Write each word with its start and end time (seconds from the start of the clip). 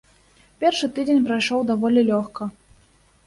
Першы 0.63 0.87
тыдзень 0.95 1.25
прайшоў 1.27 1.61
даволі 1.71 2.05
лёгка. 2.09 2.47